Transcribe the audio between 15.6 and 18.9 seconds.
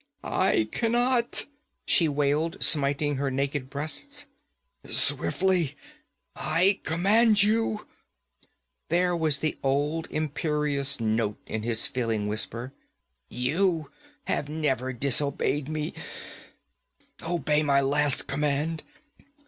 me obey my last command!